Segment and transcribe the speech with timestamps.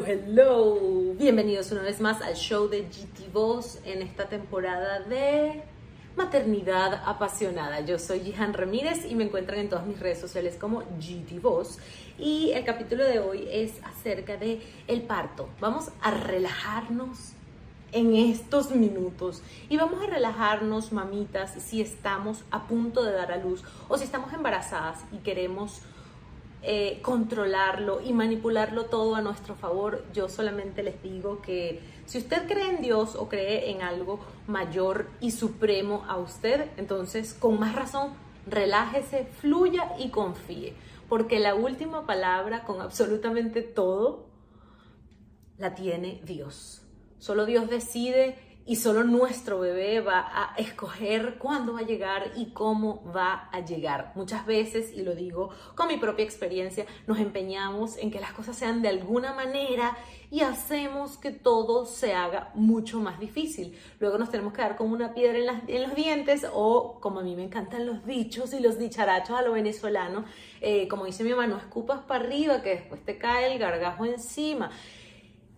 [0.00, 1.14] Hello.
[1.18, 5.64] Bienvenidos una vez más al show de GT Voz en esta temporada de
[6.16, 7.80] maternidad apasionada.
[7.80, 11.78] Yo soy Jihan Ramírez y me encuentran en todas mis redes sociales como GT Voz.
[12.18, 15.50] Y el capítulo de hoy es acerca de el parto.
[15.60, 17.34] Vamos a relajarnos
[17.92, 23.36] en estos minutos y vamos a relajarnos, mamitas, si estamos a punto de dar a
[23.36, 25.82] luz o si estamos embarazadas y queremos
[26.64, 30.04] eh, controlarlo y manipularlo todo a nuestro favor.
[30.12, 35.08] Yo solamente les digo que si usted cree en Dios o cree en algo mayor
[35.20, 38.12] y supremo a usted, entonces con más razón
[38.46, 40.74] relájese, fluya y confíe,
[41.08, 44.26] porque la última palabra con absolutamente todo
[45.58, 46.82] la tiene Dios.
[47.18, 52.52] Solo Dios decide y solo nuestro bebé va a escoger cuándo va a llegar y
[52.52, 54.12] cómo va a llegar.
[54.14, 58.56] Muchas veces, y lo digo con mi propia experiencia, nos empeñamos en que las cosas
[58.56, 59.96] sean de alguna manera
[60.30, 63.76] y hacemos que todo se haga mucho más difícil.
[63.98, 67.34] Luego nos tenemos que dar como una piedra en, los dientes o, como a mí
[67.34, 70.24] me encantan los dichos y los dicharachos a lo venezolano,
[70.60, 74.04] eh, como dice mi mamá, no escupas para arriba que después te cae el gargajo
[74.04, 74.70] encima.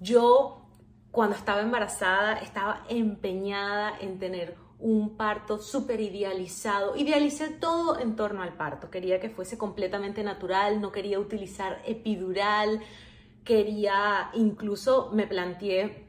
[0.00, 0.61] Yo
[1.12, 6.96] cuando estaba embarazada estaba empeñada en tener un parto súper idealizado.
[6.96, 8.90] Idealicé todo en torno al parto.
[8.90, 12.80] Quería que fuese completamente natural, no quería utilizar epidural,
[13.44, 16.06] quería, incluso me planteé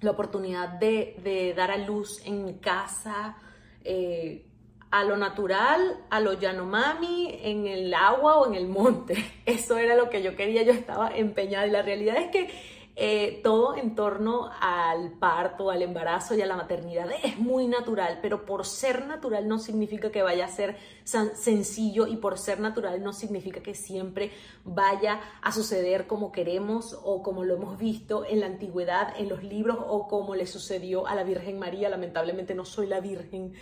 [0.00, 3.36] la oportunidad de, dar a luz en mi casa.
[3.84, 4.42] Eh,
[4.90, 9.16] a lo natural, a lo Yanomami, en el agua o en el monte.
[9.46, 13.40] Eso era lo que yo quería, yo estaba empeñada y la realidad es que eh,
[13.44, 18.46] todo en torno al parto, al embarazo y a la maternidad es muy natural, pero
[18.46, 23.12] por ser natural no significa que vaya a ser sencillo y por ser natural no
[23.12, 24.30] significa que siempre
[24.64, 29.42] vaya a suceder como queremos o como lo hemos visto en la antigüedad, en los
[29.42, 31.90] libros o como le sucedió a la Virgen María.
[31.90, 33.52] Lamentablemente no soy la Virgen.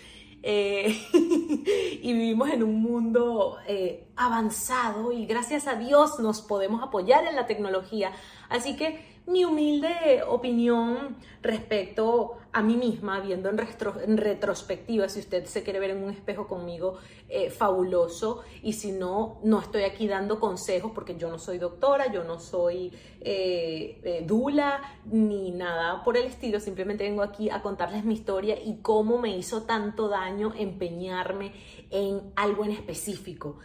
[0.44, 0.94] Eh,
[2.02, 7.34] y vivimos en un mundo eh, avanzado y gracias a Dios nos podemos apoyar en
[7.34, 8.12] la tecnología.
[8.48, 15.64] Así que mi humilde opinión respecto a mí misma, viendo en, retrospectiva, si usted se
[15.64, 16.98] quiere ver en un espejo conmigo,
[17.29, 22.13] eh, fabuloso, y si no, no estoy aquí dando consejos porque yo no soy doctora,
[22.13, 27.61] yo no soy eh, eh, dula, ni nada por el estilo, simplemente vengo aquí a
[27.61, 31.52] contarles mi historia y cómo me hizo tanto daño empeñarme
[31.90, 33.58] en algo en específico.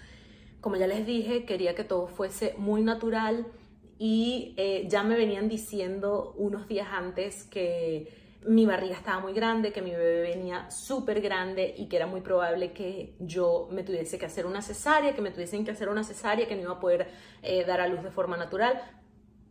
[0.61, 3.45] Como ya les dije, quería que todo fuese muy natural,
[3.99, 8.07] y eh, ya me venían diciendo unos días antes que
[8.47, 12.21] mi barriga estaba muy grande, que mi bebé venía súper grande y que era muy
[12.21, 16.05] probable que yo me tuviese que hacer una cesárea, que me tuviesen que hacer una
[16.05, 17.09] cesárea, que no iba a poder
[17.43, 18.81] eh, dar a luz de forma natural.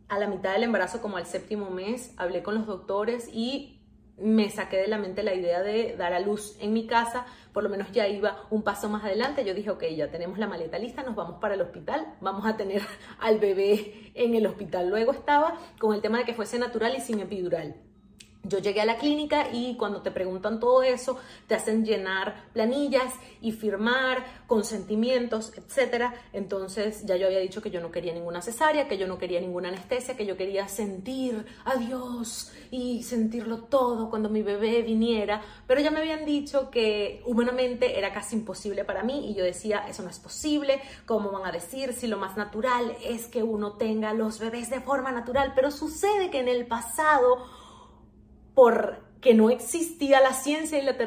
[0.07, 3.78] A la mitad del embarazo, como al séptimo mes, hablé con los doctores y
[4.21, 7.63] me saqué de la mente la idea de dar a luz en mi casa, por
[7.63, 10.77] lo menos ya iba un paso más adelante, yo dije, ok, ya tenemos la maleta
[10.77, 12.81] lista, nos vamos para el hospital, vamos a tener
[13.19, 14.89] al bebé en el hospital.
[14.89, 17.75] Luego estaba con el tema de que fuese natural y sin epidural.
[18.43, 23.13] Yo llegué a la clínica y cuando te preguntan todo eso, te hacen llenar planillas
[23.41, 26.13] y firmar consentimientos, etcétera.
[26.31, 29.41] Entonces ya yo había dicho que yo no quería ninguna cesárea, que yo no quería
[29.41, 35.41] ninguna anestesia, que yo quería sentir a Dios y sentirlo todo cuando mi bebé viniera.
[35.67, 39.85] Pero ya me habían dicho que humanamente era casi imposible para mí y yo decía,
[39.89, 40.81] eso no es posible.
[41.05, 44.79] ¿Cómo van a decir si lo más natural es que uno tenga los bebés de
[44.79, 45.51] forma natural?
[45.55, 47.58] Pero sucede que en el pasado
[48.59, 50.97] porque no existía la ciencia y la,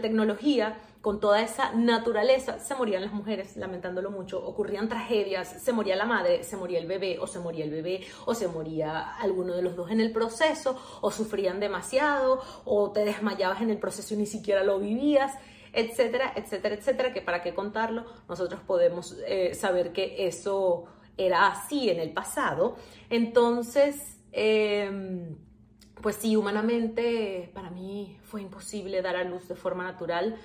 [0.00, 5.94] tecnología, con toda esa naturaleza, se morían las mujeres, lamentándolo mucho, ocurrían tragedias, se moría
[5.94, 9.54] la madre, se moría el bebé, o se moría el bebé, o se moría alguno
[9.54, 14.14] de los dos en el proceso, o sufrían demasiado, o te desmayabas en el proceso
[14.14, 15.32] y ni siquiera lo vivías,
[15.72, 21.88] etcétera, etcétera, etcétera, que para qué contarlo, nosotros podemos eh, saber que eso era así
[21.88, 22.74] en el pasado.
[23.10, 25.36] Entonces, eh,
[26.02, 30.36] pues sí, humanamente para mí fue imposible dar a luz de forma natural.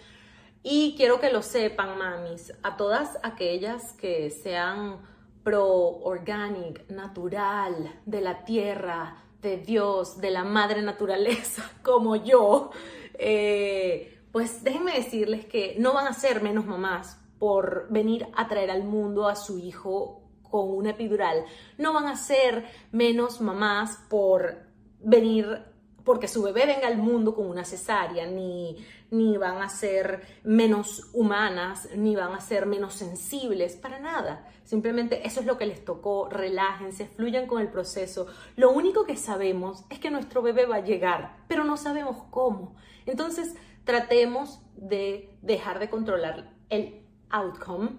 [0.63, 4.99] Y quiero que lo sepan, mamis, a todas aquellas que sean
[5.43, 12.71] pro organic, natural, de la tierra, de Dios, de la madre naturaleza, como yo,
[13.15, 18.69] eh, pues déjenme decirles que no van a ser menos mamás por venir a traer
[18.69, 21.43] al mundo a su hijo con una epidural.
[21.79, 24.70] No van a ser menos mamás por
[25.03, 25.71] venir
[26.03, 28.75] porque su bebé venga al mundo con una cesárea, ni,
[29.11, 34.47] ni van a ser menos humanas, ni van a ser menos sensibles, para nada.
[34.63, 38.27] Simplemente eso es lo que les tocó, relájense, fluyan con el proceso.
[38.55, 42.75] Lo único que sabemos es que nuestro bebé va a llegar, pero no sabemos cómo.
[43.05, 47.91] Entonces, tratemos de dejar de controlar el outcome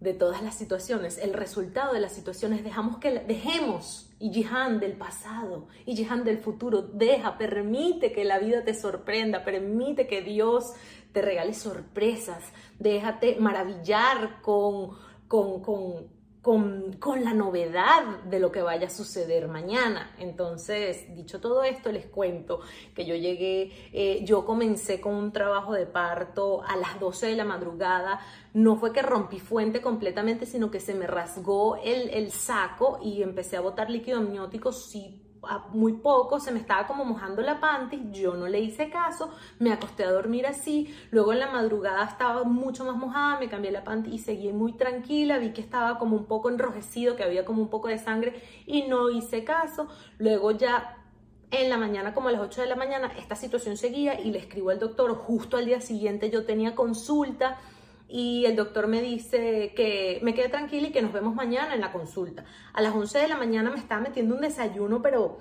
[0.00, 4.92] de todas las situaciones, el resultado de las situaciones, dejamos que dejemos y Jihan del
[4.92, 10.74] pasado y Jihan del futuro, deja, permite que la vida te sorprenda, permite que Dios
[11.10, 14.90] te regale sorpresas, déjate maravillar con,
[15.26, 16.06] con, con
[16.42, 20.12] con, la novedad de lo que vaya a suceder mañana.
[20.18, 22.60] Entonces, dicho todo esto, les cuento
[22.94, 27.36] que yo llegué, eh, yo comencé con un trabajo de parto a las 12 de
[27.36, 28.20] la madrugada.
[28.54, 33.22] No fue que rompí fuente completamente, sino que se me rasgó el, el saco y
[33.22, 34.72] empecé a botar líquido amniótico.
[34.72, 35.21] Sí
[35.72, 39.72] muy poco, se me estaba como mojando la panty, yo no le hice caso, me
[39.72, 43.82] acosté a dormir así, luego en la madrugada estaba mucho más mojada, me cambié la
[43.82, 47.62] panty y seguí muy tranquila, vi que estaba como un poco enrojecido, que había como
[47.62, 50.98] un poco de sangre y no hice caso, luego ya
[51.50, 54.38] en la mañana, como a las 8 de la mañana, esta situación seguía y le
[54.38, 57.58] escribo al doctor, justo al día siguiente yo tenía consulta,
[58.12, 61.80] y el doctor me dice que me quede tranquila y que nos vemos mañana en
[61.80, 62.44] la consulta.
[62.74, 65.40] A las 11 de la mañana me estaba metiendo un desayuno, pero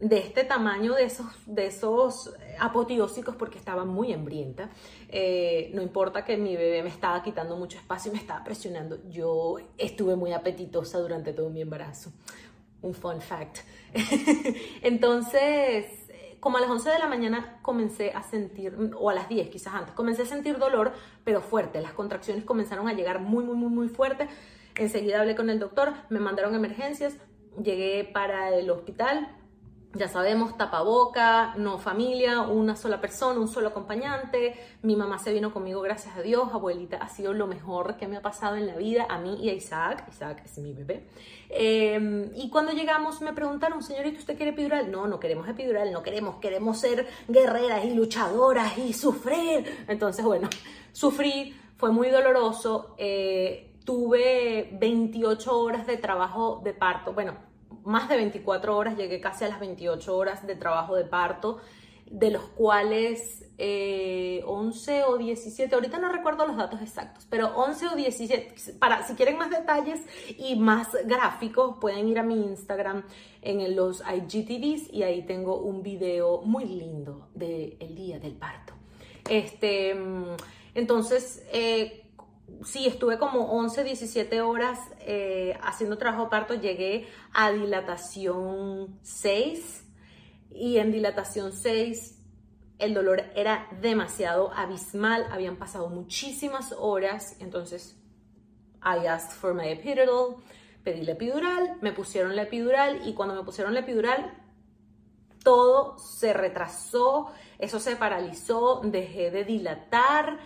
[0.00, 4.68] de este tamaño, de esos, de esos apoteósicos, porque estaba muy hambrienta.
[5.08, 8.98] Eh, no importa que mi bebé me estaba quitando mucho espacio y me estaba presionando.
[9.08, 12.12] Yo estuve muy apetitosa durante todo mi embarazo.
[12.82, 13.60] Un fun fact.
[14.82, 15.86] Entonces,
[16.40, 19.74] como a las 11 de la mañana comencé a sentir, o a las 10 quizás
[19.74, 20.92] antes, comencé a sentir dolor,
[21.22, 21.80] pero fuerte.
[21.80, 24.28] Las contracciones comenzaron a llegar muy, muy, muy, muy fuerte.
[24.76, 27.14] Enseguida hablé con el doctor, me mandaron emergencias,
[27.62, 29.28] llegué para el hospital,
[29.92, 34.54] ya sabemos, tapaboca, no familia, una sola persona, un solo acompañante.
[34.82, 36.48] Mi mamá se vino conmigo, gracias a Dios.
[36.52, 39.48] Abuelita ha sido lo mejor que me ha pasado en la vida, a mí y
[39.48, 40.06] a Isaac.
[40.08, 41.08] Isaac es mi bebé.
[41.48, 44.92] Em, y cuando llegamos me preguntaron, señorita, ¿usted quiere epidural?
[44.92, 49.86] No, no queremos epidural, no queremos, queremos ser guerreras y luchadoras y sufrir.
[49.88, 50.48] Entonces, bueno,
[50.92, 52.94] sufrí, fue muy doloroso.
[52.96, 57.12] Eh, tuve 28 horas de trabajo de parto.
[57.12, 57.49] Bueno,
[57.90, 61.58] más de 24 horas, llegué casi a las 28 horas de trabajo de parto,
[62.06, 64.42] de los cuales 11 eh,
[65.06, 69.36] o 17, ahorita no recuerdo los datos exactos, pero 11 o 17, para, si quieren
[69.36, 70.00] más detalles
[70.38, 73.04] y más gráficos, pueden ir a mi Instagram
[73.42, 78.72] en los IGTVs y ahí tengo un video muy lindo del día del parto.
[79.28, 80.36] Este, mm,
[80.74, 81.99] entonces, eh,
[82.64, 89.84] sí, estuve como 11, 17 horas eh, haciendo trabajo parto, llegué a dilatación 6
[90.52, 92.16] y en dilatación 6
[92.78, 97.96] el dolor era demasiado abismal, habían pasado muchísimas horas, entonces
[98.82, 100.36] I asked for my epidural,
[100.82, 104.34] pedí la epidural, me pusieron la epidural y cuando me pusieron la epidural
[105.42, 110.38] todo se retrasó, eso se paralizó, dejé de dilatar,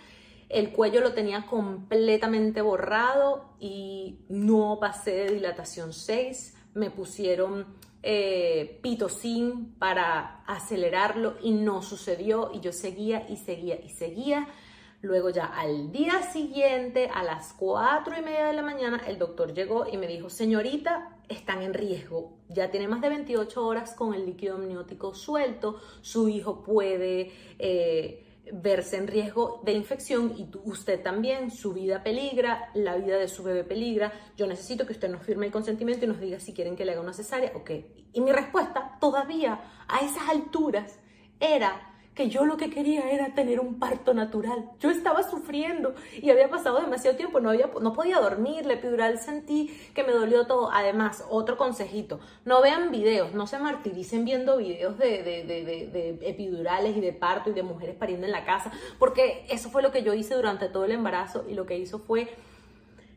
[0.49, 6.55] el cuello lo tenía completamente borrado y no pasé de dilatación 6.
[6.75, 7.67] Me pusieron
[8.03, 14.49] eh, pitocin para acelerarlo y no sucedió y yo seguía y seguía y seguía.
[15.01, 19.53] Luego ya al día siguiente, a las 4 y media de la mañana, el doctor
[19.53, 22.39] llegó y me dijo, señorita, están en riesgo.
[22.49, 25.81] Ya tiene más de 28 horas con el líquido amniótico suelto.
[26.01, 27.33] Su hijo puede...
[27.59, 33.29] Eh, verse en riesgo de infección y usted también, su vida peligra, la vida de
[33.29, 34.13] su bebé peligra.
[34.37, 36.93] Yo necesito que usted nos firme el consentimiento y nos diga si quieren que le
[36.93, 38.07] haga una cesárea o qué.
[38.13, 40.99] Y mi respuesta todavía a esas alturas
[41.41, 44.71] era que yo lo que quería era tener un parto natural.
[44.79, 49.19] Yo estaba sufriendo y había pasado demasiado tiempo, no, había, no podía dormir, la epidural
[49.19, 50.71] sentí que me dolió todo.
[50.73, 56.19] Además, otro consejito, no vean videos, no se martiricen viendo videos de, de, de, de,
[56.23, 59.91] epidurales y de parto y de mujeres pariendo en la casa, porque eso fue lo
[59.91, 62.29] que yo hice durante todo el embarazo y lo que hizo fue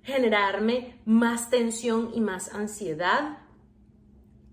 [0.03, 3.37] generarme más tensión y más ansiedad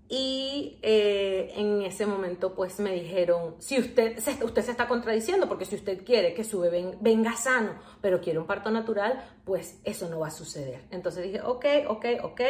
[0.07, 5.65] y eh, en ese momento pues me dijeron, si usted usted se está contradiciendo, porque
[5.65, 7.71] si usted quiere que su bebé venga sano,
[8.01, 10.83] pero quiere un parto natural, pues eso no va a suceder.
[10.91, 12.41] Entonces dije, ok, ok, ok.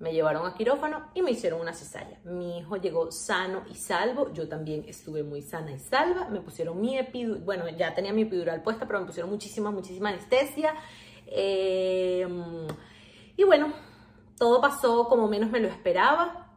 [0.00, 2.18] Me llevaron a quirófano y me hicieron una cesárea.
[2.24, 4.32] Mi hijo llegó sano y salvo.
[4.32, 6.28] Yo también estuve muy sana y salva.
[6.30, 10.08] Me pusieron mi epidural, bueno, ya tenía mi epidural puesta, pero me pusieron muchísima, muchísima
[10.08, 10.74] anestesia.
[11.26, 12.66] Em,
[13.36, 13.74] y bueno,
[14.38, 16.49] todo pasó como menos me lo esperaba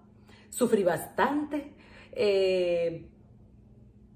[0.54, 1.74] sufrí bastante.
[2.12, 3.10] eh,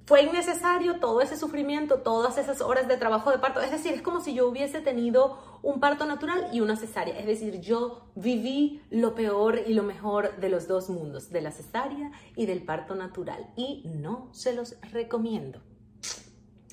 [0.07, 3.59] fue innecesario todo ese sufrimiento, todas esas horas de trabajo de parto.
[3.59, 7.19] Es decir, es como si yo hubiese tenido un parto natural y una cesárea.
[7.19, 11.51] Es decir, yo viví lo peor y lo mejor de los dos mundos, de la
[11.51, 13.51] cesárea y del parto natural.
[13.57, 15.59] Y no se los recomiendo.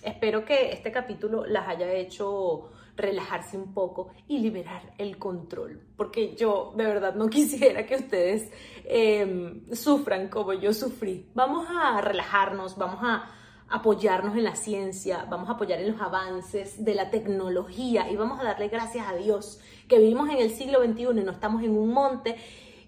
[0.04, 6.34] Espero que este capítulo las haya hecho relajarse un poco y liberar el control, porque
[6.36, 8.50] yo de verdad no quisiera que ustedes
[8.84, 11.28] em, sufran como yo sufrí.
[11.34, 13.30] Vamos a relajarnos, vamos a
[13.68, 18.38] apoyarnos en la ciencia, vamos a apoyar en los avances de la tecnología y vamos
[18.40, 21.76] a darle gracias a Dios que vivimos en el siglo XXI y no estamos en
[21.76, 22.36] un monte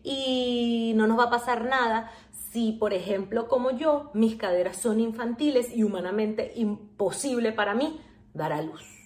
[0.03, 2.13] y no nos va a pasar nada
[2.57, 8.01] si, por ejemplo, como yo, mis caderas son infantiles y humanamente imposible para mí
[8.33, 9.06] dar a luz.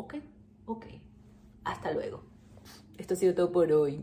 [0.00, 0.14] ¿Ok?
[0.64, 0.86] Ok.
[1.62, 2.22] Hasta luego.
[2.96, 4.02] Esto ha sido todo por hoy.